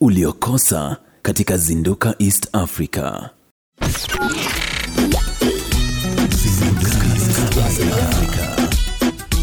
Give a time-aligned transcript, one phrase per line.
[0.00, 3.28] uliokosa katika Zinduka East Africa.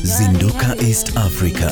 [0.03, 1.71] Zinduka East Africa.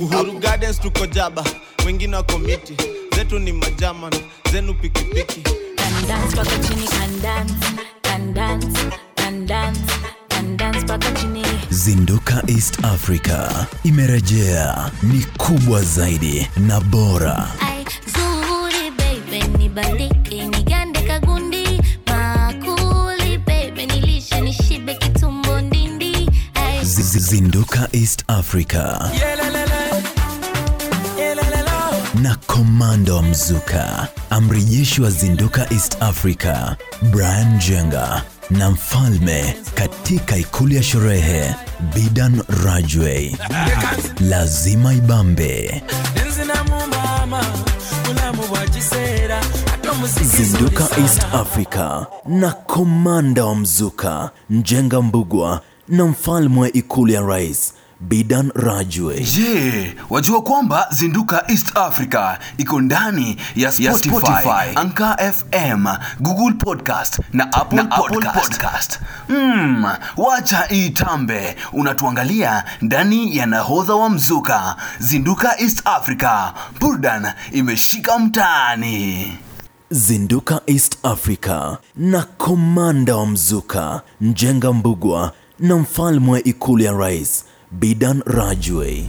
[0.00, 1.44] Uhuru Gardens tuko jaba,
[1.86, 2.76] wengine wako miti,
[3.16, 4.12] zetu ni majaman,
[4.52, 5.40] zenu pikipiki.
[5.76, 7.54] Can dance paka chini, can dance,
[8.02, 8.78] can dance,
[9.16, 9.80] can dance,
[10.28, 11.31] can dance paka chini.
[11.72, 13.48] Zinduka East Africa.
[13.84, 17.48] Imerejea, ni kubwa zaidi na bora.
[17.60, 21.80] Ai, zuri baby, nibaliki, nigande kagundi.
[22.06, 26.30] Makuli baby, nilishe nishibe kitumbo ndindi.
[26.54, 28.98] Ai, Z- Z- Zinduka East Africa.
[32.22, 38.22] Na komando wa mzuka, amri jeshi wa Zinduka East Africa, Brian Jenga
[38.58, 41.54] na mfalme katika ikulu ya sherehe
[41.94, 43.36] Bidan Rajway,
[44.20, 45.82] lazima ibambe.
[50.36, 57.74] Zinduka East Africa na komanda wa mzuka Njenga Mbugwa na mfalme wa ikulu ya rais
[58.08, 59.20] Bidan Rajwe.
[59.20, 65.86] Je, wajua kwamba Zinduka East Africa iko ndani ya Spotify, Spotify Anchor FM,
[66.20, 68.34] Google Podcast na Apple, na Podcast.
[68.50, 69.00] Podcast.
[69.28, 69.84] Mm,
[70.16, 74.76] wacha itambe, unatuangalia ndani ya nahodha wa mzuka.
[74.98, 79.32] Zinduka East Africa, burdan imeshika mtaani.
[79.90, 87.44] Zinduka East Africa na komanda wa mzuka Njenga Mbugwa na mfalme wa ikulu ya rais
[87.72, 89.08] Bidan Rajwe.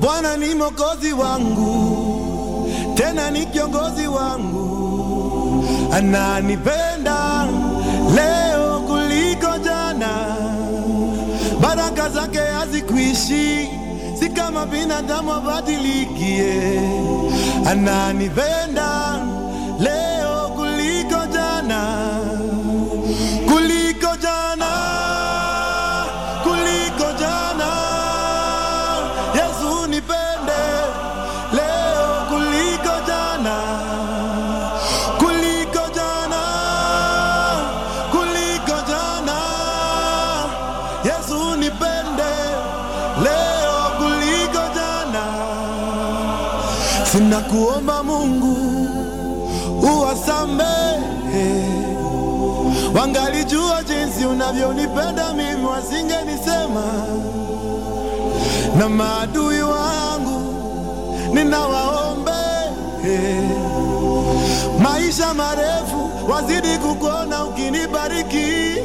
[0.00, 4.85] Bwana ni mwokozi wangu, tena ni kiongozi wangu,
[5.92, 7.46] ananipenda
[8.14, 10.36] leo kuliko jana.
[11.60, 13.68] Baraka zake hazikuishi,
[14.20, 16.80] si kama binadamu abadilikie.
[17.70, 19.18] Ananipenda
[19.80, 20.15] leo
[47.16, 48.56] Sina kuomba Mungu
[49.82, 51.64] uwasamehe,
[52.94, 56.84] wangalijua jinsi unavyonipenda mimi, wasingenisema.
[58.78, 60.54] Na maadui wangu
[61.34, 62.32] ninawaombe
[64.78, 68.76] maisha marefu, wazidi kukuona ukinibariki.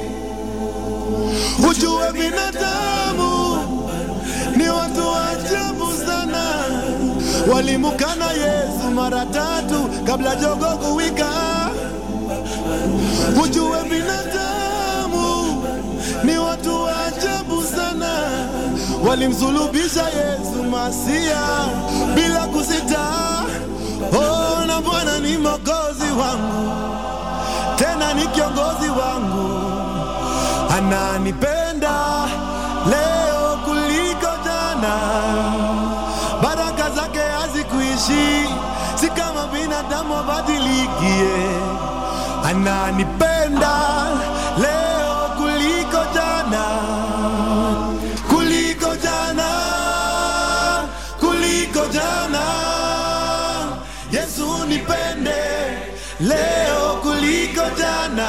[1.70, 3.58] Ujue binadamu
[4.58, 6.21] ni watu wa ajabu sana,
[7.48, 11.30] walimukana Yesu mara tatu kabla jogo kuwika.
[13.44, 15.64] Ujue binadamu
[16.24, 18.10] ni watu wa ajabu sana,
[19.08, 21.42] walimsulubisha Yesu Masia
[22.16, 23.08] bila kusita.
[24.14, 26.72] Oh, na Bwana ni mwokozi wangu,
[27.76, 29.62] tena ni kiongozi wangu,
[30.78, 32.28] ananipenda
[32.90, 34.98] leo kuliko jana.
[38.02, 38.50] Hazikuishi,
[38.96, 41.52] si kama binadamu abadilikie.
[42.44, 43.78] Ananipenda
[44.58, 46.66] leo kuliko jana,
[48.30, 49.50] kuliko jana,
[51.20, 52.42] kuliko jana.
[54.12, 55.44] Yesu nipende
[56.20, 58.28] leo kuliko jana,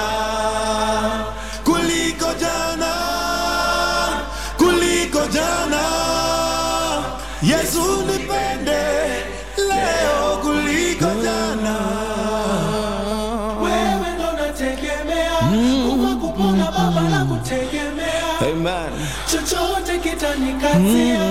[20.82, 21.21] kitanikatia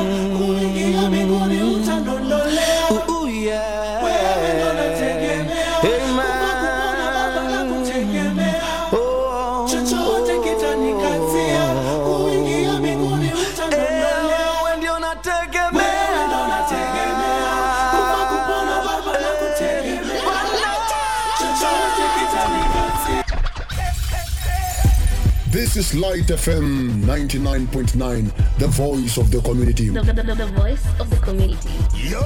[25.81, 29.89] is Light FM 99.9, the voice of the community.
[29.89, 31.69] the, the, the, the voice of the community.
[31.95, 32.22] Yo,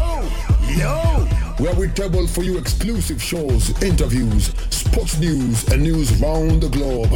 [0.75, 1.25] yo,
[1.63, 7.11] where we table for you exclusive shows, interviews, sports news, and news round the globe.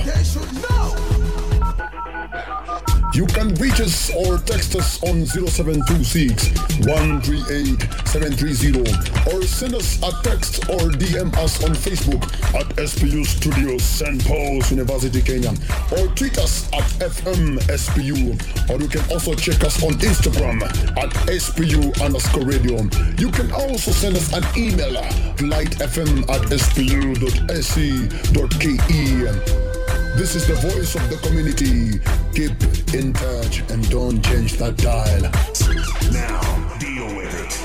[3.11, 6.49] You can reach us or text us on 0726
[6.85, 12.23] 138 730 or send us a text or DM us on Facebook
[12.53, 14.23] at SPU Studios St.
[14.25, 15.51] Paul's University, Kenya
[15.91, 18.37] or tweet us at FMSPU
[18.69, 20.61] or you can also check us on Instagram
[20.97, 22.77] at SPU underscore radio.
[23.17, 24.93] You can also send us an email
[25.41, 27.29] lightfm at spu.se.ke.
[30.19, 31.97] This is the voice of the community.
[32.35, 32.51] Keep
[32.93, 35.21] in touch and don't change that dial.
[36.11, 36.43] Now,
[36.77, 37.55] deal with it.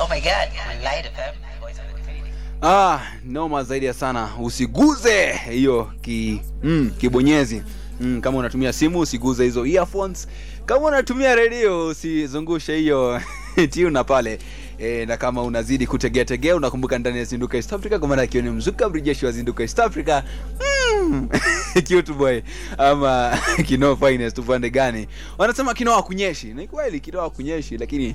[0.00, 0.48] Oh my god,
[0.82, 2.32] Light FM, voice of the community.
[2.62, 4.28] Ah, noma zaidi ya sana.
[4.42, 7.62] Usiguze hiyo ki mm, kibonyezi.
[8.00, 10.28] Mm, kama unatumia simu usiguze hizo earphones.
[10.66, 13.20] Kama unatumia redio usizungushe hiyo
[13.70, 14.38] tuna pale.
[14.78, 18.50] E, na kama unazidi kutegeategea, unakumbuka ndani ya Zinduka East Africa kwa maana akiwa ni
[18.50, 20.22] mzuka mrejeshi wa Zinduka East Africa.
[20.60, 20.75] Mm.
[21.88, 22.42] cute boy?
[22.78, 25.08] Ama kino finest upande gani?
[25.38, 26.46] Wanasema kino hakunyeshi.
[26.46, 28.14] Ni kweli kino hakunyeshi lakini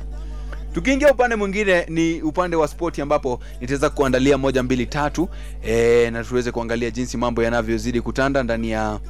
[0.75, 5.29] tukiingia upande mwingine ni upande wa spoti ambapo nitaweza kuandalia moja mbili tatu
[5.67, 9.01] e, na tuweze kuangalia jinsi mambo yanavyozidi kutanda ndani ya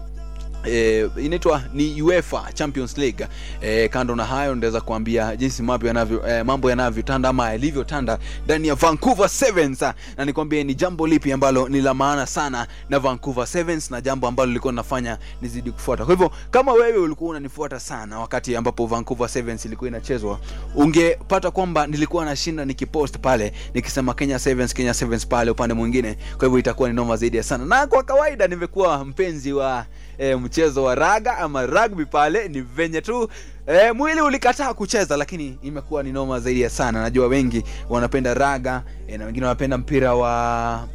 [0.67, 3.27] E, inaitwa ni UEFA Champions League.
[3.61, 8.69] E, kando na hayo ndaweza kuambia jinsi mambo yanavyo e, mambo yanavyotanda ama yalivyotanda ndani
[8.69, 9.83] ya Vancouver Sevens
[10.17, 14.29] na nikwambie ni jambo lipi ambalo ni la maana sana na Vancouver Sevens na jambo
[14.29, 16.05] ambalo lilikuwa linafanya nizidi kufuata.
[16.05, 20.39] Kwa hivyo kama wewe ulikuwa unanifuata sana wakati ambapo Vancouver Sevens ilikuwa inachezwa,
[20.75, 26.17] ungepata kwamba nilikuwa nashinda nikipost pale nikisema Kenya Sevens, Kenya Sevens pale upande mwingine.
[26.39, 29.87] Kwa hivyo itakuwa ni noma zaidi sana, na kwa kawaida nimekuwa mpenzi wa
[30.19, 33.29] e, mchezo wa raga ama rugby pale ni venye tu
[33.67, 37.03] e, mwili ulikataa kucheza lakini imekuwa ni noma zaidi ya sana.
[37.03, 40.89] Najua wengi wanapenda raga e, na wengine wanapenda mpira wa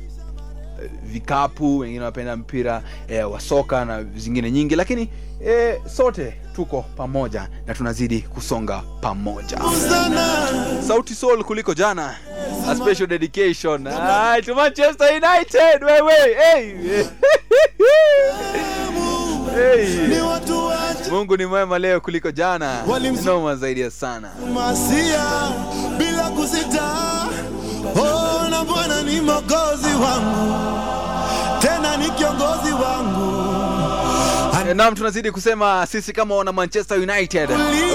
[1.04, 5.10] vikapu wengine wanapenda mpira e, wa soka na zingine nyingi lakini
[5.48, 9.60] e, sote tuko pamoja na tunazidi kusonga pamoja.
[10.88, 12.16] Sauti soul kuliko jana
[12.70, 13.88] a special dedication.
[13.88, 17.04] Ah, to manchester united wewe hey.
[19.60, 20.08] hey.
[20.08, 20.80] ni watu wa
[21.12, 22.84] mungu ni mwema leo kuliko jana
[23.26, 25.26] noma zaidi ya sana masia
[25.98, 26.92] bila kusita.
[27.96, 30.56] Oh, na Bwana ni mwokozi wangu,
[31.62, 33.50] tena ni kiongozi wangu.
[34.70, 37.50] Eh, naam tunazidi kusema sisi kama wana manchester united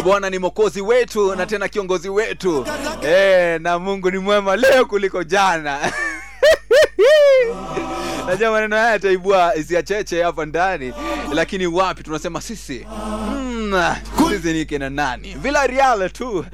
[0.05, 2.67] bwana ni mokozi wetu na tena kiongozi wetu
[3.03, 5.79] Eh, na mungu ni mwema leo kuliko jana
[8.27, 10.93] najua maneno haya yataibua hisia cheche hapa ndani
[11.33, 12.87] lakini wapi tunasema sisi?
[13.29, 13.75] Mm,
[14.31, 15.35] sisi ni kina nani?
[15.35, 16.45] Villarreal tu.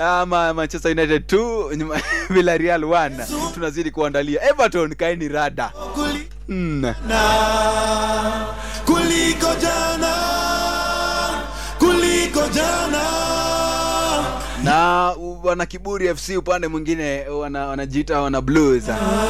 [0.00, 1.70] Ama manchester united tu.
[2.30, 4.50] Villarreal 1 tunazidi kuandalia.
[4.50, 5.72] Everton kaini rada.
[6.48, 6.94] Mm.
[7.08, 7.24] na.
[8.84, 10.14] Kuliko jana,
[11.78, 13.02] kuliko jana.
[14.64, 18.84] na wana kiburi fc upande mwingine wana- wanajiita wana blues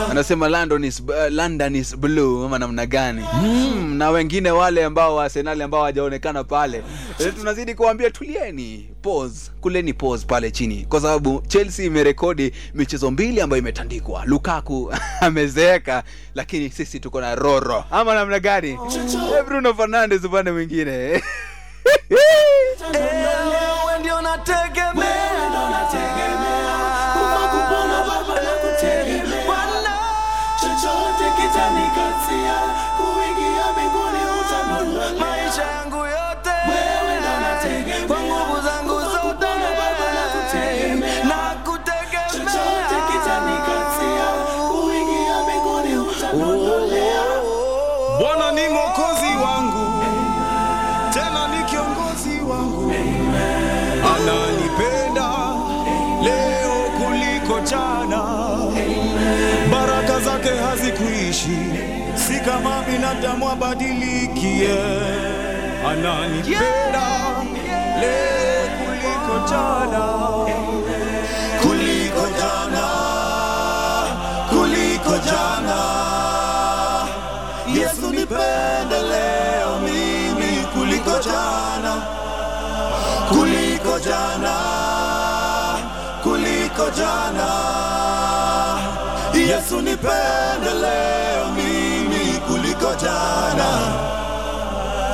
[0.08, 3.24] wanasema london is, uh, london is blue ama namna gani?
[3.42, 5.30] Mm, na wengine wale ambao wa
[5.64, 6.82] ambao hawajaonekana pale.
[7.18, 13.40] E, tunazidi kuambia tulieni pause kuleni pause pale chini kwa sababu chelsea imerekodi michezo mbili
[13.40, 14.24] ambayo imetandikwa.
[14.24, 16.02] Lukaku amezeeka
[16.34, 17.84] lakini sisi tuko na roro.
[17.90, 18.72] Ama namna gani?
[18.80, 19.44] Oh.
[19.46, 21.22] bruno fernandes upande mwingine
[22.94, 25.38] Wewe ndio nategemea,
[27.12, 29.44] kufa ni Baba nakutegemea.
[61.38, 64.78] Hazikuishi, si kama binadamu abadilikie.
[65.88, 67.08] Ananipenda
[68.00, 70.04] leo kuliko jana,
[71.62, 72.88] kuliko jana,
[74.50, 75.78] kuliko jana.
[77.74, 82.02] Yesu nipende leo mimi kuliko jana,
[83.28, 84.54] kuliko jana,
[86.22, 87.48] kuliko jana.
[89.48, 93.70] Yesu nipende leo mimi kuliko jana.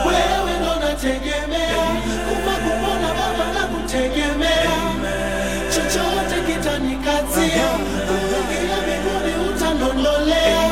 [0.06, 1.84] wewe ndo nategemea.
[2.28, 4.74] Kufa baba na kutegemea.
[5.74, 7.68] Chochote kitanikatia
[8.06, 10.66] kuingia mbinguni utanondolea,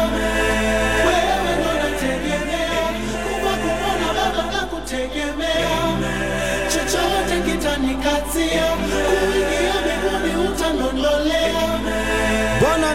[1.07, 2.83] wewe ndo nategemea.
[3.25, 3.54] Kufa
[4.14, 5.71] baba na kutegemea.
[6.73, 8.66] Chochote kitanikatia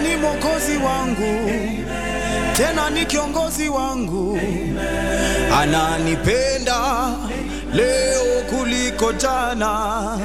[0.04, 1.50] Ni mwokozi wangu,
[2.58, 4.40] tena ni kiongozi wangu,
[5.54, 7.10] ananipenda
[7.74, 10.18] leo kuliko jana.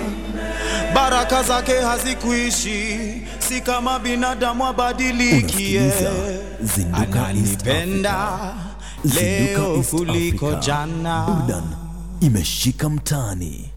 [0.94, 2.98] Baraka zake hazikuishi,
[3.38, 5.92] si kama binadamu abadilikie.
[6.92, 8.28] Ananipenda
[9.04, 11.24] leo kuliko jana.
[11.28, 11.64] Burdan
[12.20, 13.71] imeshika mtaani.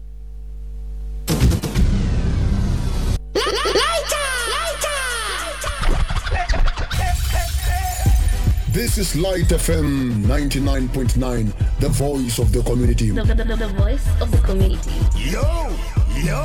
[8.76, 13.08] This is Light FM 99.9, the voice of the community.
[13.08, 14.90] The, the, the, the voice of the community.
[15.16, 15.74] Yo,
[16.22, 16.44] yo,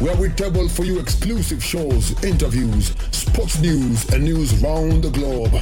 [0.00, 5.52] where we table for you exclusive shows, interviews, sports news, and news round the globe.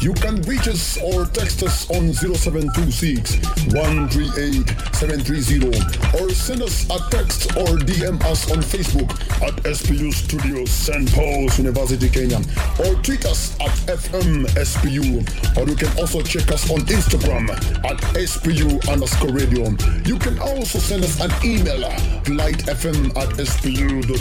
[0.00, 3.36] You can reach us or text us on 0726
[3.74, 4.66] 138
[4.96, 5.76] 730
[6.18, 9.10] or send us a text or DM us on Facebook
[9.42, 11.12] at SPU Studios St.
[11.12, 12.40] Paul's University, Kenya
[12.78, 15.20] or tweet us at FMSPU
[15.58, 17.50] or you can also check us on Instagram
[17.84, 19.68] at SPU underscore radio.
[20.06, 21.90] You can also send us an email
[22.24, 24.20] lightfm at spu.sc.ke.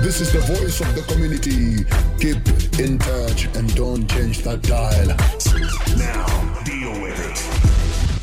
[0.00, 1.84] This is the voice of the community.
[2.20, 5.08] Keep in touch and don't change that dial.
[5.98, 7.38] Now, deal with it.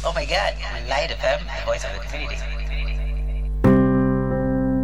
[0.05, 0.53] Oh my god,
[0.88, 2.55] Light FM, the voice of the community.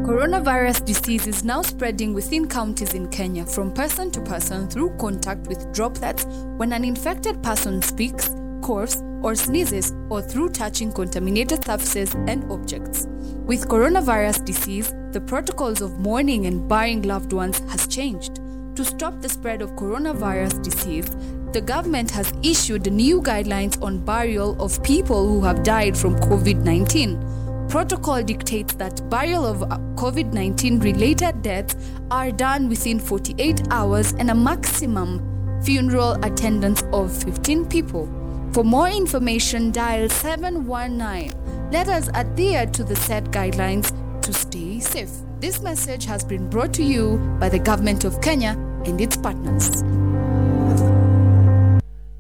[0.06, 5.48] Coronavirus disease is now spreading within counties in Kenya from person to person through contact
[5.48, 6.26] with droplets
[6.58, 8.30] when an infected person speaks,
[8.62, 13.08] coughs, or sneezes, or through touching contaminated surfaces and objects.
[13.46, 18.40] With coronavirus disease, the protocols of mourning and burying loved ones has changed.
[18.76, 21.10] To stop the spread of coronavirus disease,
[21.52, 26.64] the government has issued new guidelines on burial of people who have died from COVID
[26.64, 27.68] 19.
[27.68, 31.76] Protocol dictates that burial of uh, COVID 19 related deaths
[32.10, 38.21] are done within 48 hours and a maximum funeral attendance of 15 people.
[38.54, 41.32] For more information, dial 719.
[41.72, 43.88] Let us adhere to the set guidelines
[44.22, 45.10] to stay safe.
[45.40, 49.84] This message has been brought to you by the Government of Kenya and its partners.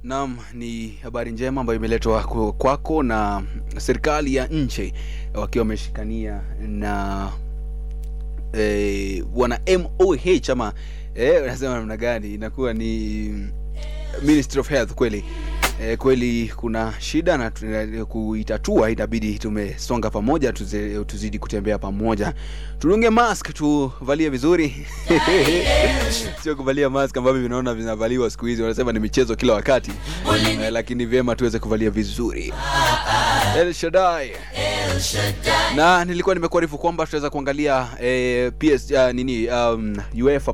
[0.03, 2.23] Naam, ni habari njema ambayo imeletwa
[2.57, 3.43] kwako na
[3.77, 4.93] serikali ya nchi
[5.33, 7.29] wakiwa wameshikania na
[8.53, 10.73] eh, wana MOH ama
[11.15, 12.33] eh, unasema namna gani?
[12.33, 13.29] Inakuwa ni
[14.23, 15.23] Ministry of Health kweli.
[15.83, 17.51] E, kweli kuna shida na
[18.05, 22.33] kuitatua itabidi tumesonga pamoja tuze, tuzidi kutembea pamoja.
[22.79, 24.87] Tudunge mask tuvalie vizuri.
[26.43, 29.91] Sio kuvalia mask ambavyo vinaona vinavaliwa siku hizi wanasema ni michezo kila wakati.
[30.63, 32.53] E, lakini vyema tuweze kuvalia vizuri.
[33.57, 33.73] El
[35.75, 39.95] na nilikuwa nimekuarifu kwamba tutaweza kuangalia eh, PS, uh, nini um,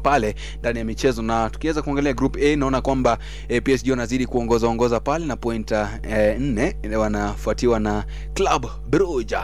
[0.04, 1.22] pale ndani ya michezo.
[1.22, 3.18] Na tukiweza kuangalia group A naona kwamba
[3.50, 9.38] eh, PSG wanazidi kuongoza ongoza pale na pointa eh, nne eh, wanafuatiwa na Club Brugge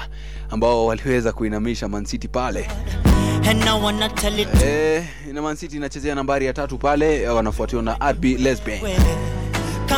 [0.49, 2.67] ambao waliweza kuinamisha Man City pale.
[4.65, 5.03] Eh,
[5.33, 8.81] na Man City inachezea nambari ya tatu pale eh, wanafuatiwa na RB Leipzig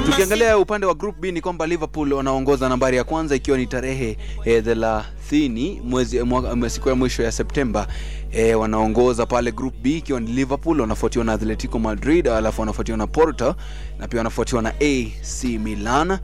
[0.04, 4.18] tukiangalia upande wa group b ni kwamba liverpool wanaongoza nambari ya kwanza ikiwa ni tarehe
[4.46, 6.22] eh, thelathini mwezi
[6.68, 7.88] siku ya mwisho ya septemba
[8.32, 13.08] eh, wanaongoza pale group b ikiwa ni liverpool wanafuatiwa na atletico madrid alafu wanafuatiwa na
[13.08, 13.56] porto
[14.00, 16.18] na pia wanafuatiwa na ac milan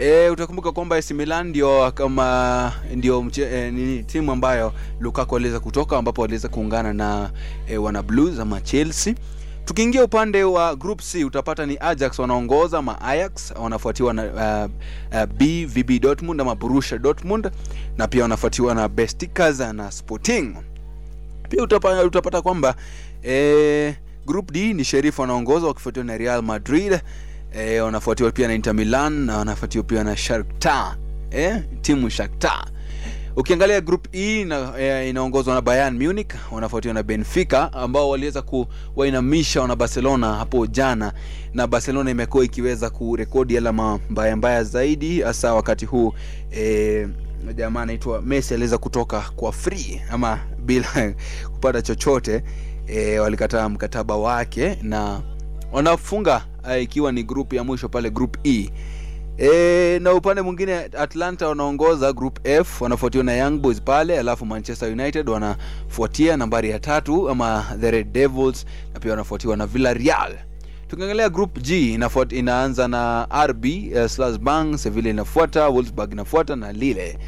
[0.00, 5.98] E, utakumbuka kwamba AC Milan ndio kama ndio e, nini, timu ambayo Lukaku aliweza kutoka
[5.98, 7.30] ambapo waliweza kuungana na
[7.68, 9.14] e, wana Blues ama Chelsea.
[9.68, 14.70] Tukiingia upande wa group C utapata ni Ajax wanaongoza ma Ajax wanafuatiwa na uh,
[15.18, 17.50] uh, BVB Dortmund ama Borussia Dortmund
[17.96, 20.56] na pia wanafuatiwa na Besiktas na Sporting.
[21.48, 22.74] Pia utapata, utapata kwamba
[23.22, 23.94] eh,
[24.26, 27.00] group D ni Sheriff wanaongoza wakifuatiwa na Real Madrid
[27.54, 30.96] eh, wanafuatiwa pia na Inter Milan na wanafuatiwa pia na Shakhtar
[31.30, 32.64] eh, timu Shakhtar
[33.38, 34.46] ukiangalia group e
[34.78, 41.12] eh, inaongozwa na bayern munich wanafuatiwa na benfica ambao waliweza kuwainamisha wana barcelona hapo jana
[41.54, 46.12] na barcelona imekuwa ikiweza kurekodi alama mbaya mbaya zaidi hasa wakati huu
[46.56, 47.08] e,
[47.54, 51.14] jamaa anaitwa messi aliweza kutoka kwa free ama bila
[51.52, 52.42] kupata chochote
[52.86, 55.20] e, walikataa mkataba wake na
[55.72, 56.44] wanafunga
[56.80, 58.70] ikiwa ni group ya mwisho pale group e
[59.38, 64.92] E, na upande mwingine atlanta wanaongoza group f wanafuatiwa na young boys pale alafu manchester
[64.92, 70.34] united wanafuatia nambari ya tatu ama the red devils na pia wanafuatiwa na villarreal.
[70.88, 71.98] Tukiangalia group g
[72.30, 77.18] inaanza na rb uh, slasbang sevilla inafuata wolfsburg inafuata na lille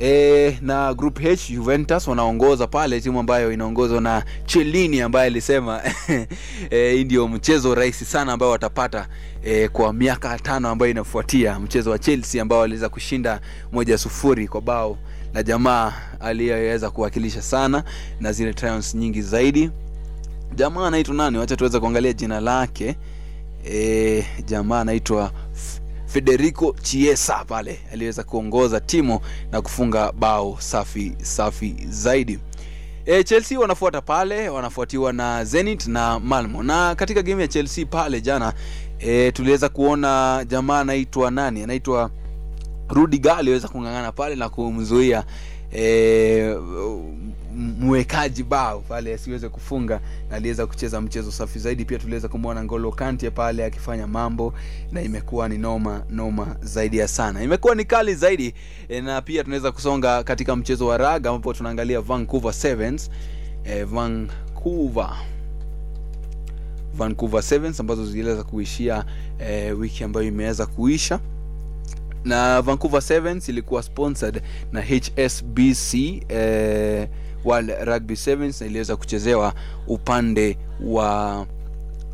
[0.00, 5.80] E, na group h juventus wanaongoza pale timu ambayo inaongozwa na chelini ambaye alisema
[6.70, 9.06] e, hii ndio mchezo rahisi sana ambao watapata
[9.44, 11.60] e, kwa miaka tano ambayo inafuatia.
[11.60, 13.40] Mchezo wa chelsea ambao waliweza kushinda
[13.72, 14.98] moja sufuri kwa bao
[15.34, 17.84] la jamaa aliyeweza kuwakilisha sana
[18.20, 19.70] na zile triumphs nyingi zaidi.
[20.54, 21.38] Jamaa anaitwa nani?
[21.38, 22.96] Wacha tuweze kuangalia jina lake.
[23.70, 25.30] E, jamaa anaitwa
[26.14, 29.20] federico chiesa pale aliweza kuongoza timu
[29.52, 32.38] na kufunga bao safi safi zaidi.
[33.06, 36.62] E, chelsea wanafuata pale wanafuatiwa na zenit na malmo.
[36.62, 38.52] Na katika game ya chelsea pale jana
[38.98, 41.62] e, tuliweza kuona jamaa anaitwa nani?
[41.62, 42.10] Anaitwa
[42.88, 45.24] rudiga aliweza kung'ang'ana pale na kumzuia
[45.74, 46.54] e,
[47.80, 50.00] mwekaji bao pale asiweze kufunga
[50.30, 51.84] aliweza kucheza mchezo safi zaidi.
[51.84, 54.54] Pia tuliweza kumwona ngolo kante pale akifanya mambo
[54.92, 57.42] na imekuwa ni noma noma zaidi ya sana.
[57.42, 58.54] Imekuwa ni kali zaidi
[58.88, 63.10] e, na pia tunaweza kusonga katika mchezo wa raga ambapo tunaangalia vancouver sevens.
[63.64, 65.12] E, vancouver
[66.96, 69.04] vancouver sevens ambazo ziliweza kuishia
[69.38, 71.20] e, wiki ambayo imeweza kuisha
[72.24, 75.94] na vancouver sevens ilikuwa sponsored na hsbc
[76.28, 77.08] eh,
[77.44, 79.54] world rugby sevens na iliweza kuchezewa
[79.86, 81.46] upande wa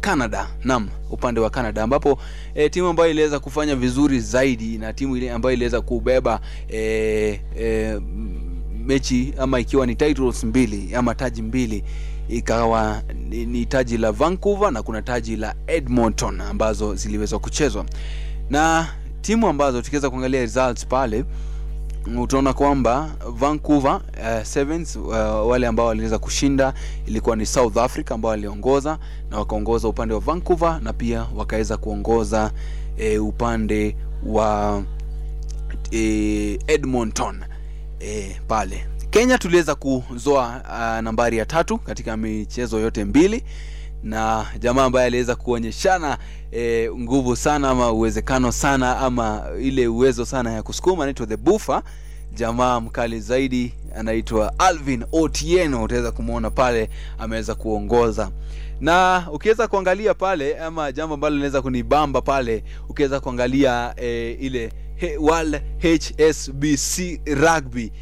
[0.01, 0.49] canada.
[0.65, 2.19] Nam upande wa canada ambapo
[2.55, 8.01] e, timu ambayo iliweza kufanya vizuri zaidi na timu ile ambayo iliweza kubeba e, e,
[8.87, 11.85] mechi ama ikiwa ni titles mbili ama taji mbili
[12.29, 17.85] ikawa ni, ni taji la vancouver na kuna taji la edmonton ambazo ziliweza kuchezwa.
[18.51, 18.89] Na
[19.21, 21.25] timu ambazo tukiweza kuangalia results pale
[22.19, 25.13] utaona kwamba vancouver uh, sevens uh,
[25.51, 26.75] wale ambao waliweza kushinda
[27.07, 28.99] ilikuwa ni south africa ambao waliongoza
[29.31, 32.51] na wakaongoza upande wa vancouver na pia wakaweza kuongoza
[32.99, 34.83] eh, upande wa
[35.91, 37.41] eh, edmonton
[38.01, 38.87] eh, pale.
[39.11, 43.45] Kenya tuliweza kuzoa uh, nambari ya tatu katika michezo yote mbili
[44.03, 46.19] na jamaa ambaye aliweza kuonyeshana
[46.53, 51.83] e, nguvu sana ama uwezekano sana ama ile uwezo sana ya kusukuma anaitwa the bufa
[52.35, 58.31] jamaa mkali zaidi anaitwa alvin otieno utaweza kumwona pale ameweza kuongoza
[58.81, 65.17] na ukiweza kuangalia pale ama jambo ambalo linaweza kunibamba pale ukiweza kuangalia e, ile he,
[65.17, 67.93] world hsbc rugby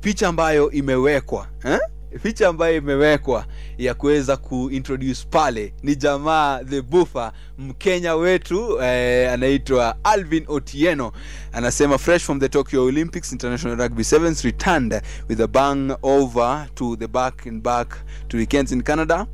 [0.00, 1.78] picha ambayo imewekwa eh?
[2.22, 3.46] Picha ambayo imewekwa
[3.78, 11.12] ya kuweza kuintroduce pale ni jamaa the bufa mkenya wetu eh, anaitwa alvin otieno
[11.52, 16.96] anasema fresh from the tokyo olympics international rugby sevens returned with a bang over to
[16.96, 17.96] the back and back
[18.28, 19.26] to weekends in canada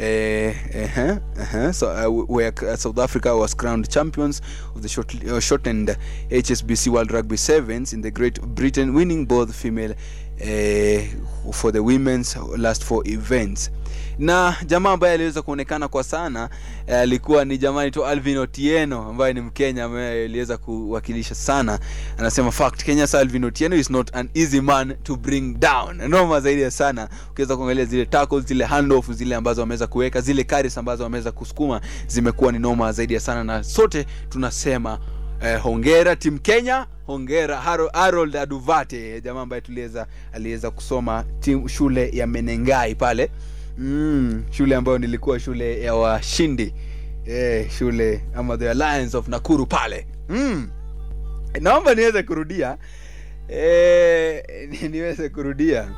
[0.00, 0.02] Uh,
[0.74, 1.70] uh-huh, uh-huh.
[1.70, 4.42] So, uh, where uh, South Africa was crowned champions
[4.74, 5.96] of the short, uh, shortened
[6.30, 9.94] HSBC World Rugby Sevens in the Great Britain, winning both female
[10.40, 13.70] uh, for the women's last four events.
[14.18, 16.48] Na jamaa ambaye aliweza kuonekana kwa sana
[16.86, 21.78] alikuwa eh, ni jamani tu alvin otieno ambaye ni mkenya ambaye aliweza kuwakilisha sana.
[22.18, 25.96] Anasema fact kenya's alvin otieno is not an easy man to bring down.
[26.08, 30.44] Noma zaidi ya sana ukiweza kuangalia zile tackles zile handoff zile ambazo wameweza kuweka zile
[30.44, 33.44] carries ambazo wameweza kusukuma zimekuwa ni noma zaidi ya sana.
[33.44, 34.98] Na sote tunasema
[35.42, 37.60] eh, hongera tim kenya hongera
[37.92, 43.30] harold aduvate jamaa ambaye tuliweza aliweza kusoma tim, shule ya menengai pale.
[43.78, 46.74] Mm, shule ambayo nilikuwa shule ya washindi.
[47.26, 50.06] Eh, shule ama the alliance of nakuru pale.
[50.28, 50.68] Mm.
[51.60, 52.76] naomba niweze kurudia.
[53.48, 54.42] Eh,
[54.90, 55.88] niweze kurudia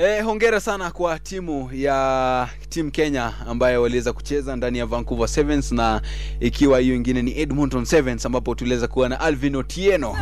[0.00, 5.72] Eh, hongera sana kwa timu ya timu Kenya ambayo waliweza kucheza ndani ya Vancouver Sevens
[5.72, 6.02] na
[6.40, 10.16] ikiwa hiyo ingine ni Edmonton Sevens ambapo tuliweza kuwa na Alvin Otieno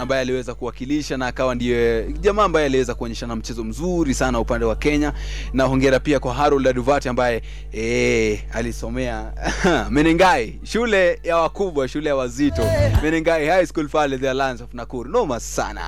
[0.00, 4.76] ambaye aliweza kuwakilisha na akawa ndiye jamaa ambaye aliweza kuonyeshana mchezo mzuri sana upande wa
[4.76, 5.12] kenya.
[5.52, 7.42] Na hongera pia kwa harold aduvati ambaye
[7.74, 9.32] e, alisomea
[9.90, 12.62] menengai shule ya wakubwa shule ya wazito.
[13.02, 15.10] Menengai high school pale the alliance of nakuru.
[15.10, 15.82] Noma sana.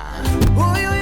[0.55, 0.95] Huyu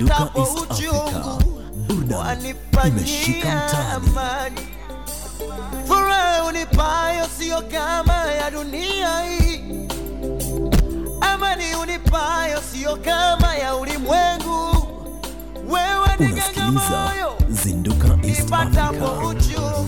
[0.00, 1.42] Zinduka kwa uchungu,
[2.18, 4.60] wanifanyia amani.
[5.86, 9.60] Furaha unipayo sio kama ya dunia hii,
[11.20, 14.86] amani unipayo sio kama ya ulimwengu.
[15.68, 19.34] Wewe ni ganga moyo zinduka east africa.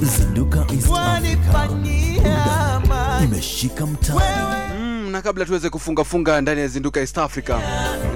[0.03, 1.71] zinduka east africa.
[3.25, 4.72] imeshika mtaani
[5.13, 7.55] na kabla tuweze kufungafunga ndani ya zinduka east africa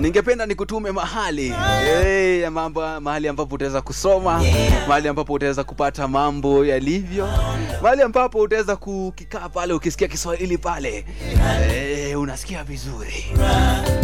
[0.01, 1.55] ningependa nikutume mahali.
[2.03, 4.43] Hey, mambo mahali ambapo utaweza kusoma
[4.89, 7.29] mahali ambapo utaweza kupata mambo yalivyo
[7.83, 11.05] mahali ambapo utaweza kukikaa pale ukisikia kiswahili pale.
[11.69, 13.25] Hey, unasikia vizuri.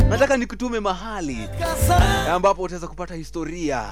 [0.09, 1.49] Nataka nikutume mahali
[2.33, 3.83] ambapo utaweza kupata historia.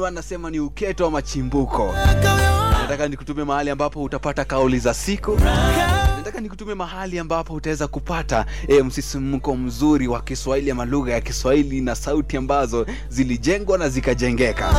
[0.00, 1.94] Wanasema ni uketo wa machimbuko.
[2.82, 5.38] Nataka nikutume mahali ambapo utapata kauli za siku
[6.22, 11.80] nataka nikutume mahali ambapo utaweza kupata e, msisimko mzuri wa kiswahili ama lugha ya kiswahili
[11.80, 14.72] na sauti ambazo zilijengwa na zikajengeka.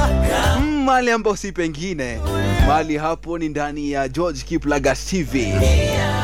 [0.61, 2.19] Mm, mahali ambao si pengine.
[2.67, 5.53] Mahali hapo ni ndani ya george kiplagat tv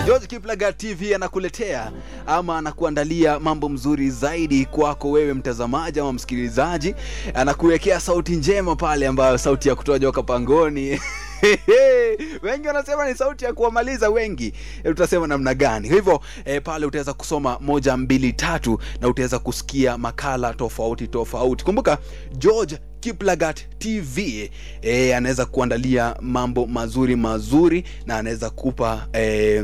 [0.05, 1.91] george kiplagat tv anakuletea
[2.27, 6.95] ama anakuandalia mambo mzuri zaidi kwako wewe mtazamaji ama msikilizaji.
[7.33, 10.99] Anakuwekea sauti njema pale ambayo sauti ya kutoa joka pangoni
[12.43, 14.53] wengi wanasema ni sauti ya kuwamaliza wengi.
[14.83, 15.89] E, utasema namna gani?
[15.89, 21.65] Hivyo e, pale utaweza kusoma moja mbili tatu na utaweza kusikia makala tofauti tofauti.
[21.65, 21.97] Kumbuka
[22.37, 29.63] george kiplagat tv e, anaweza kuandalia mambo mazuri mazuri na anaweza kupa e,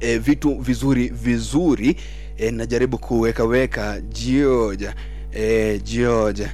[0.00, 1.96] e, vitu vizuri vizuri.
[2.36, 4.90] E, najaribu kuwekaweka george.
[5.32, 6.48] E, george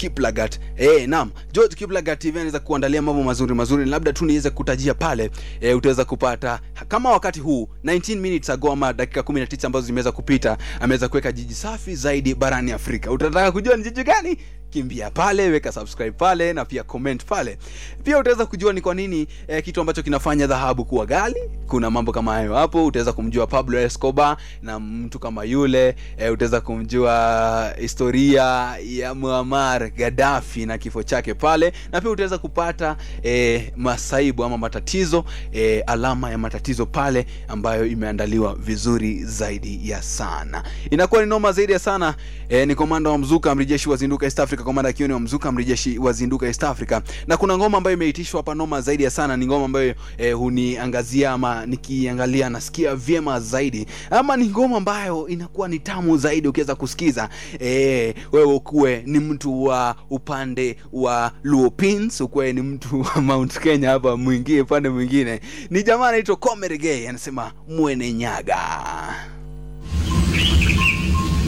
[0.00, 0.60] kiplagat.
[0.76, 1.30] Eh, naam.
[1.52, 5.30] George kiplagat tv anaweza kuandalia mambo mazuri mazuri labda tu niweze kutajia pale.
[5.60, 10.58] Eh, utaweza kupata kama wakati huu 19 minutes ago ama dakika 19 ambazo zimeweza kupita
[10.80, 13.10] ameweza kuweka jiji safi zaidi barani afrika.
[13.10, 14.36] Utataka kujua ni jiji gani
[14.70, 17.58] kimbia pale weka subscribe pale na pia comment pale.
[18.04, 22.12] Pia utaweza kujua ni kwa nini eh, kitu ambacho kinafanya dhahabu kuwa gali kuna mambo
[22.12, 22.86] kama hayo hapo.
[22.86, 28.42] Utaweza kumjua pablo escobar na mtu kama yule eh, utaweza kumjua historia
[28.86, 31.72] ya muamar gadafi na kifo chake pale.
[31.92, 38.54] Na pia utaweza kupata eh, masaibu ama matatizo eh, alama ya matatizo pale ambayo imeandaliwa
[38.54, 40.62] vizuri zaidi ya sana.
[40.90, 42.14] Inakuwa ni noma zaidi ya sana
[42.48, 45.98] eh, ni komanda wa mzuka mrejeshi wa east africa komanda akiwa ni wa mzuka mrejeshi
[45.98, 46.14] wa
[46.46, 47.00] east africa.
[47.26, 49.36] Na kuna ngoma ambayo imeitishwa hapa noma zaidi ya sana.
[49.36, 53.86] Ni ngoma ambayo eh, huniangazia ama nikiangalia nasikia vyema zaidi.
[54.10, 57.28] Ama ni ngoma ambayo inakuwa ni tamu zaidi ukiweza kusikiza.
[57.58, 63.90] Eh, wewe ukuwe ni mtu wa upande wa luopins ukuwe ni mtu wa mount kenya
[63.90, 65.40] hapa mwingie upande mwingine.
[65.70, 68.58] Ni jamaa anaitwa comeregay anasema mwene nyaga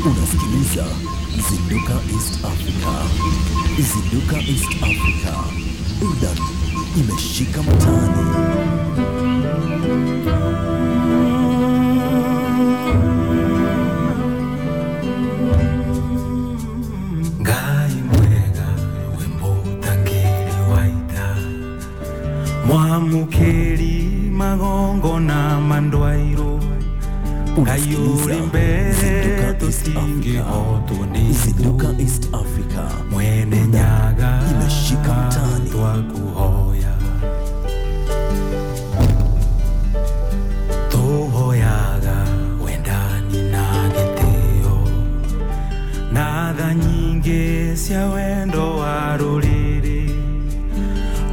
[0.07, 0.85] Unasikiliza
[1.49, 2.93] Zinduka East Africa.
[3.79, 5.35] Zinduka East Africa.
[6.03, 6.37] udan
[7.01, 8.33] imeshika mtaani.
[17.43, 18.69] ngai mwega
[19.19, 21.29] wembutangiri waita
[22.67, 23.95] mwamukiri
[24.39, 26.61] magongo na mandwairo
[31.13, 32.83] ni Zinduka East Africa.
[33.11, 35.71] mwene nyaga imeshika mtaani.
[35.71, 36.93] twakuhoya
[40.91, 42.17] tuhoyaga
[42.65, 44.77] wendani na gĩtĩo.
[46.13, 50.11] Na tha nyingĩ cia wendo wa ruriri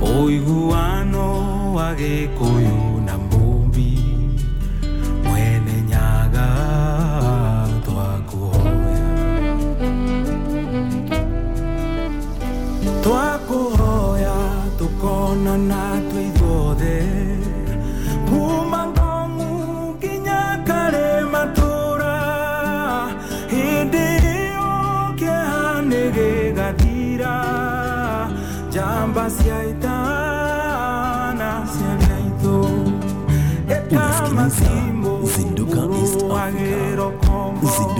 [0.01, 1.27] uiguano
[1.75, 2.68] wa gĩkũyũ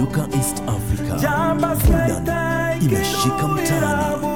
[0.00, 1.14] Zinduka East Africa.
[1.16, 1.76] njamba
[2.80, 4.29] imeshika mtaani.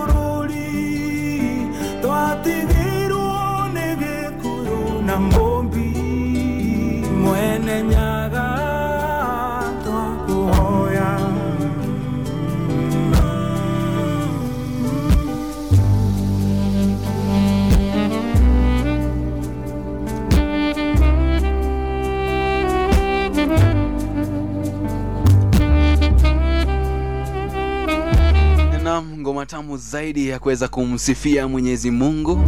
[29.54, 32.40] Tamu zaidi ya kuweza kumsifia Mwenyezi Mungu,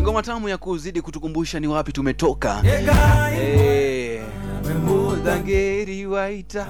[0.00, 2.62] ngoma tamu ya kuzidi kutukumbusha ni wapi tumetoka.
[3.34, 3.79] Eh,
[5.30, 6.66] Mudhangeri waita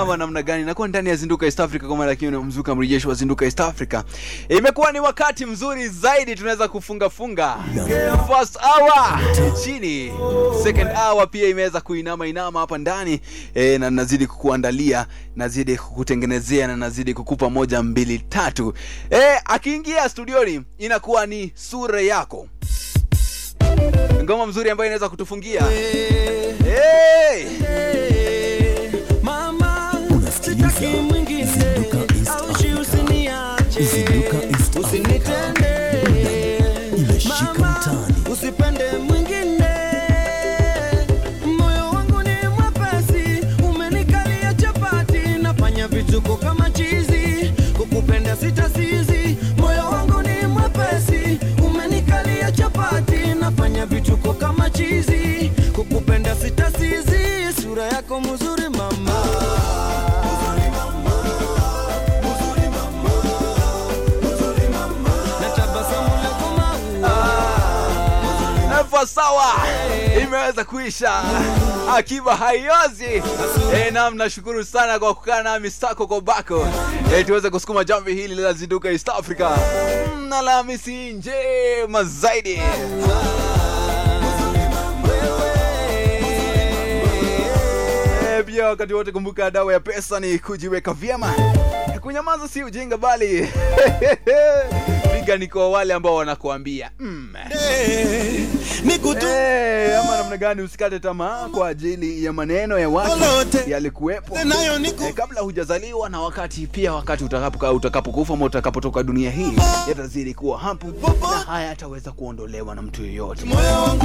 [0.00, 0.64] ama namna gani?
[0.64, 4.02] Nakuwa ndani ya Zinduka East Africa kwa mara nyingine, mzuka mrejesho wa Zinduka East Africa.
[4.48, 7.56] Imekuwa ni wakati mzuri zaidi, tunaweza kufunga funga
[8.26, 9.20] first hour
[9.64, 10.12] chini,
[10.62, 13.20] second hour pia imeweza kuinama inama hapa ndani
[13.54, 18.74] e, na nazidi kukuandalia, nazidi kukutengenezea na nazidi kukupa moja mbili tatu.
[19.10, 22.48] E, akiingia studioni inakuwa ni sura yako
[24.22, 25.62] ngoma mzuri ambayo inaweza kutufungia.
[26.64, 27.44] Hey!
[34.74, 35.48] Burdan
[36.96, 38.14] imeshika mtaani.
[38.32, 39.68] usipende mwingine.
[41.58, 43.46] Moyo wangu ni mwepesi.
[43.64, 45.18] Umenikalia chapati.
[45.42, 47.52] Nafanya vituko kama chizi.
[47.76, 48.36] Kukupenda
[57.78, 59.12] sura yako mzuri mama.
[69.06, 69.54] Sawa.
[70.22, 71.22] Imeweza kuisha.
[71.96, 73.22] Akiba haiozi.
[73.74, 76.68] E, nam nashukuru sana kwa kukaa nami sako kwa bako
[77.14, 79.50] e, tuweze kusukuma jamvi hili la zinduka east africa.
[80.16, 82.60] Mm, na Alhamisi njema zaidi
[88.38, 91.34] Eh, pia wakati wote kumbuka dawa ya pesa ni kujiweka vyema.
[92.00, 93.48] Kunyamaza si ujinga bali
[95.48, 96.90] kwa wale ambao wanakuambia.
[96.98, 97.28] Mm.
[99.30, 103.10] hey, ama namna gani usikate tamaa kwa ajili ya maneno ya watu
[103.70, 104.38] yalikuwepo.
[104.78, 109.52] Niku- eh, kabla hujazaliwa na wakati pia wakati utakapokufa utakapokufa ama utakapotoka dunia hii
[109.88, 110.86] yatazidi kuwa hapo
[111.30, 113.44] na haya yataweza kuondolewa na mtu yeyote.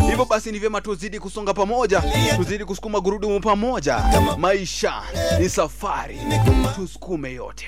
[0.09, 2.03] Hivyo basi ni vyema tuzidi kusonga pamoja
[2.35, 3.97] tuzidi kusukuma gurudumu pamoja.
[4.37, 4.93] Maisha
[5.39, 6.19] ni safari.
[6.75, 7.65] Tusukume yote.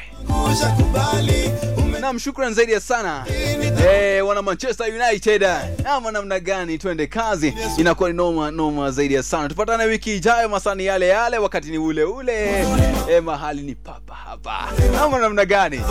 [2.01, 5.43] Naam, shukran zaidi sana eh, wana manchester united
[5.85, 6.77] ama namna gani?
[6.77, 7.53] Twende kazi.
[7.77, 9.49] Inakuwa ni noma noma zaidi ya sana.
[9.49, 12.65] Tupatane wiki ijayo masani yale yale wakati ni ule ule.
[13.09, 14.69] Eh, mahali ni papa hapa.
[15.03, 15.81] Ama namna gani?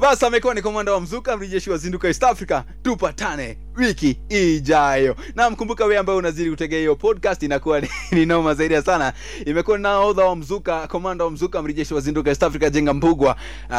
[0.00, 2.62] Basi amekuwa ni komanda wa mzuka mrejeshi wa zinduka east africa.
[2.82, 5.16] Tupatane wiki ijayo.
[5.34, 9.12] Na mkumbuka wewe ambaye unazidi kutegea hiyo podcast inakuwa ni, ni noma zaidi sana.
[9.46, 13.36] Imekuwa naodha wa mzuka komanda wa mzuka mrejeshi wa zinduka east africa jenga mbugwa.
[13.68, 13.74] Uh,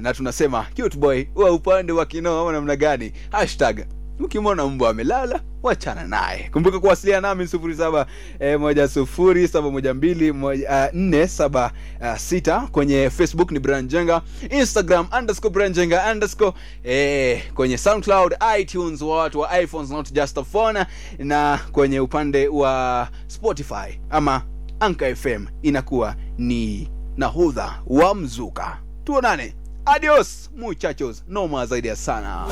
[0.00, 3.12] na tunasema cute boy wa upande wa kinoo ama namna gani?
[3.30, 3.86] Hashtag
[4.24, 6.48] ukimwona mbwa amelala wachana naye.
[6.52, 8.06] Kumbuka kuwasiliana nami sufuri saba
[8.40, 12.60] eh, moja sufuri saba moja mbili moja, uh, nne saba uh, sita.
[12.72, 16.52] Kwenye facebook ni brian jenga instagram underscore brian jenga underscore
[16.84, 20.84] eh, kwenye soundcloud itunes wa watu wa iphones not just a phone.
[21.18, 24.42] Na kwenye upande wa spotify ama
[24.80, 28.78] anka fm inakuwa ni nahudha wa mzuka.
[29.04, 29.54] Tuonane.
[29.84, 31.24] Adios muchachos.
[31.28, 32.44] Noma zaidi ya sana.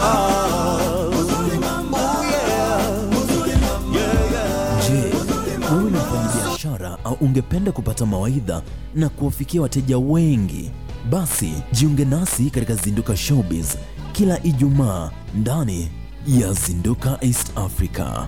[1.48, 1.48] Je,
[7.21, 8.63] ungependa kupata mawaidha
[8.95, 10.71] na kuwafikia wateja wengi?
[11.11, 13.75] Basi jiunge nasi katika Zinduka Showbiz
[14.13, 15.89] kila Ijumaa ndani
[16.27, 18.27] ya Zinduka East Africa.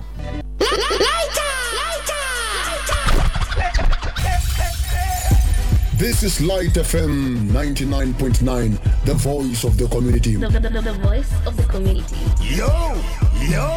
[5.97, 10.35] This is Light FM 99.9, the voice of the community.
[10.35, 12.15] The, the, the, the voice of the community.
[12.41, 12.67] Yo,
[13.49, 13.67] yo,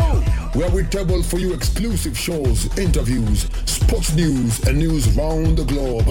[0.55, 6.05] where we table for you exclusive shows, interviews, sports news, and news round the globe.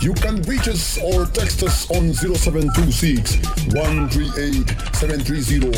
[0.00, 3.36] You can reach us or text us on 0726
[3.74, 5.68] 138 730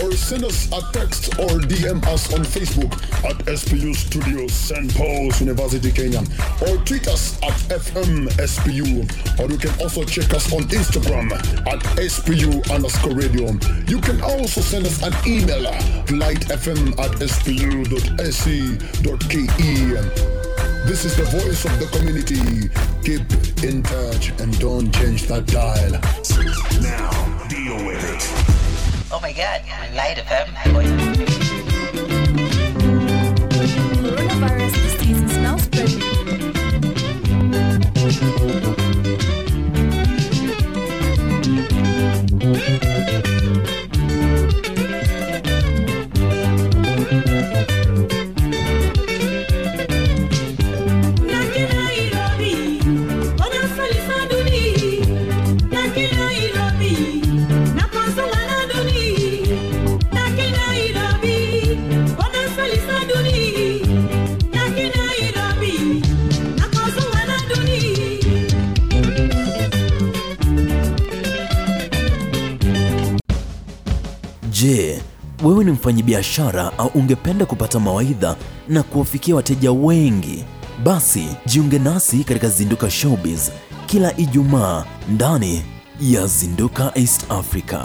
[0.00, 2.92] or send us a text or DM us on Facebook
[3.24, 4.94] at SPU Studios St.
[4.94, 6.22] Paul's University, Kenya
[6.62, 9.02] or tweet us at FMSPU
[9.40, 11.32] or you can also check us on Instagram
[11.66, 13.50] at SPU underscore radio.
[13.88, 15.72] You can also send us an email
[16.06, 18.02] lightfm at spu.sc.ke.
[20.84, 22.68] This is the voice of the community.
[23.04, 25.92] Keep in touch and don't change that dial.
[26.82, 28.22] Now, deal with it.
[29.12, 29.62] Oh my god,
[29.94, 31.41] Light FM, the voice
[75.42, 78.36] wewe ni mfanyabiashara au ungependa kupata mawaidha
[78.68, 80.44] na kuwafikia wateja wengi?
[80.84, 83.50] Basi jiunge nasi katika Zinduka Showbiz
[83.86, 85.62] kila Ijumaa ndani
[86.00, 87.80] ya Zinduka East Africa.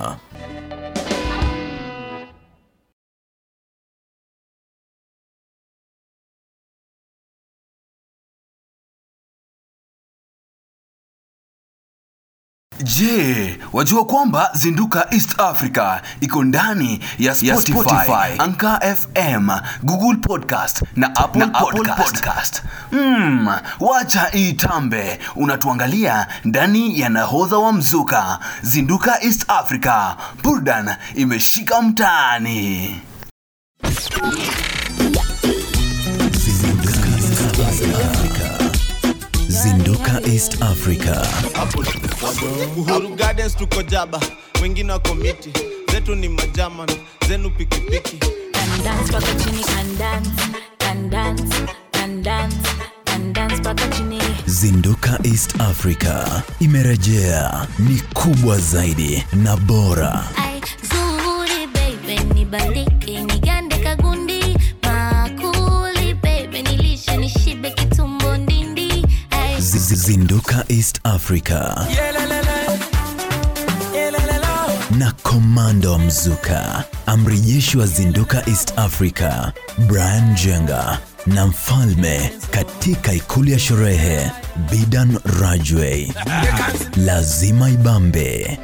[12.84, 19.50] Je, wajua kwamba Zinduka East Africa iko ndani ya Spotify, Spotify Anchor FM,
[19.84, 22.04] Google Podcast na Apple, na Podcast.
[22.13, 22.63] Podcast.
[22.92, 28.40] Mm, wacha itambe, unatuangalia ndani ya nahodha wa mzuka.
[28.62, 33.02] Zinduka East Africa, burdan imeshika mtaani.
[40.38, 41.17] East Africa.
[42.78, 44.19] Uhuru Gardens tuko jaba,
[44.62, 45.50] wengine wako miti,
[45.91, 46.89] zetu ni majaman,
[47.28, 48.17] zenu pikipiki.
[48.54, 50.30] Can dance paka chini can dance,
[50.78, 51.56] can dance,
[51.91, 52.56] can dance,
[53.06, 54.19] can dance paka chini.
[54.45, 60.23] Zinduka East Africa imerejea, ni kubwa zaidi na bora.
[60.38, 62.97] Ai, zuri baby nibaliki
[69.95, 71.76] Zinduka East Africa.
[74.97, 81.00] Na komando mzuka, amri jeshi wa Zinduka East Africa, Brian Jenga.
[81.26, 84.32] Na mfalme katika ikulu ya sherehe
[84.71, 86.13] Bidan Rajwe,
[86.95, 88.60] lazima ibambe.